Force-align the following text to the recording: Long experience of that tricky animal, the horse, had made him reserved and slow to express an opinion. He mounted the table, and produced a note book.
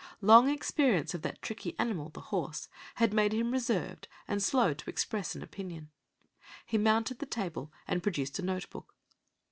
Long 0.21 0.49
experience 0.49 1.13
of 1.13 1.21
that 1.21 1.43
tricky 1.43 1.75
animal, 1.77 2.09
the 2.09 2.21
horse, 2.21 2.69
had 2.95 3.13
made 3.13 3.33
him 3.35 3.51
reserved 3.51 4.07
and 4.27 4.41
slow 4.41 4.73
to 4.73 4.89
express 4.89 5.35
an 5.35 5.43
opinion. 5.43 5.91
He 6.65 6.79
mounted 6.79 7.19
the 7.19 7.27
table, 7.27 7.71
and 7.87 8.01
produced 8.01 8.39
a 8.39 8.41
note 8.41 8.67
book. 8.71 8.95